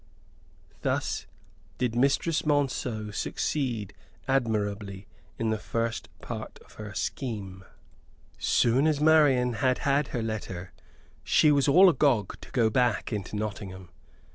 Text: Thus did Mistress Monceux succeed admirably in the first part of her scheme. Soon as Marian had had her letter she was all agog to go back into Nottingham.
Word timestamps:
Thus 0.81 1.27
did 1.77 1.95
Mistress 1.95 2.41
Monceux 2.41 3.13
succeed 3.13 3.93
admirably 4.27 5.05
in 5.37 5.51
the 5.51 5.59
first 5.59 6.09
part 6.21 6.57
of 6.65 6.73
her 6.81 6.95
scheme. 6.95 7.63
Soon 8.39 8.87
as 8.87 8.99
Marian 8.99 9.53
had 9.61 9.77
had 9.85 10.07
her 10.07 10.23
letter 10.23 10.71
she 11.23 11.51
was 11.51 11.67
all 11.67 11.87
agog 11.87 12.41
to 12.41 12.49
go 12.49 12.67
back 12.71 13.13
into 13.13 13.35
Nottingham. 13.35 13.89